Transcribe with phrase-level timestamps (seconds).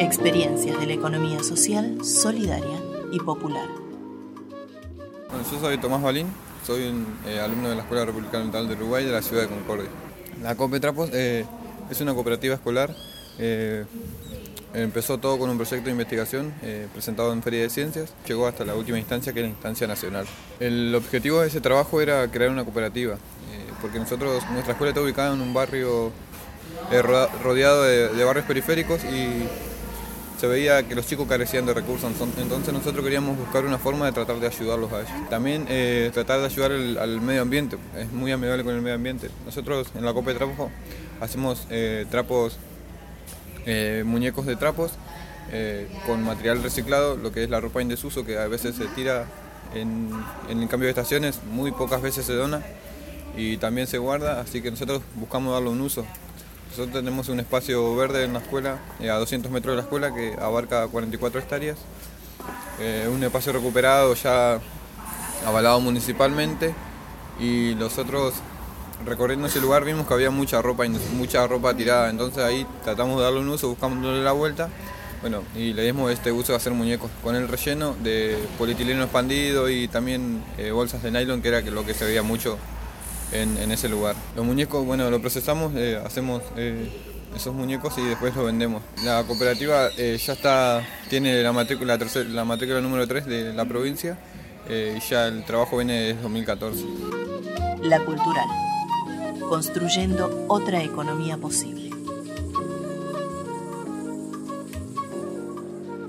[0.00, 3.68] Experiencias de la economía social, solidaria y popular.
[5.52, 6.26] Yo soy Tomás Balín,
[6.66, 9.48] soy un eh, alumno de la Escuela Republicana Oriental de Uruguay de la ciudad de
[9.48, 9.90] Concordia.
[10.42, 11.44] La COPE Trapos eh,
[11.90, 12.96] es una cooperativa escolar.
[13.38, 13.84] eh,
[14.72, 18.64] empezó todo con un proyecto de investigación eh, presentado en Feria de Ciencias, llegó hasta
[18.64, 20.24] la última instancia que es la instancia nacional.
[20.60, 23.18] El objetivo de ese trabajo era crear una cooperativa,
[23.82, 26.10] porque nosotros, nuestra escuela está ubicada en un barrio
[27.44, 29.46] rodeado de, de barrios periféricos y
[30.40, 34.06] se veía que los chicos carecían de recursos, enton- entonces nosotros queríamos buscar una forma
[34.06, 35.12] de tratar de ayudarlos a ellos.
[35.28, 39.28] También eh, tratar de ayudar al medio ambiente, es muy amigable con el medio ambiente.
[39.44, 40.70] Nosotros en la Copa de Trapo
[41.20, 42.56] hacemos eh, trapos,
[43.66, 44.92] eh, muñecos de trapos
[46.06, 49.26] con material reciclado, lo que es la ropa en desuso que a veces se tira
[49.74, 50.08] en,
[50.48, 52.62] en el cambio de estaciones, muy pocas veces se dona
[53.36, 56.06] y también se guarda, así que nosotros buscamos darle un uso.
[56.70, 60.14] Nosotros tenemos un espacio verde en la escuela, eh, a 200 metros de la escuela,
[60.14, 61.76] que abarca 44 hectáreas.
[62.78, 64.60] Eh, un espacio recuperado ya
[65.44, 66.72] avalado municipalmente
[67.40, 68.34] y nosotros
[69.04, 70.84] recorriendo ese lugar vimos que había mucha ropa,
[71.16, 74.68] mucha ropa tirada, entonces ahí tratamos de darle un uso, buscamos darle la vuelta.
[75.22, 79.68] Bueno, y le dimos este uso de hacer muñecos con el relleno de polietileno expandido
[79.68, 82.58] y también eh, bolsas de nylon, que era lo que se veía mucho
[83.32, 84.14] en, ese lugar.
[84.36, 86.88] Los muñecos, bueno, lo procesamos, eh, hacemos eh,
[87.36, 88.82] esos muñecos y después los vendemos.
[89.04, 93.64] La cooperativa eh, ya está, tiene la matrícula, tercer- la matrícula número 3 de la
[93.64, 94.18] provincia
[94.68, 96.84] y ya el trabajo viene desde 2014.
[97.82, 98.46] La cultural.
[99.48, 101.89] Construyendo otra economía posible.